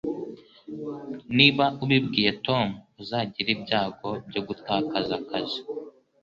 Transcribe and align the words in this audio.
Niba 1.37 1.65
ubibwiye 1.83 2.31
Tom, 2.45 2.65
uzagira 3.01 3.49
ibyago 3.55 4.09
byo 4.27 4.41
gutakaza 4.47 5.13
akazi. 5.21 5.59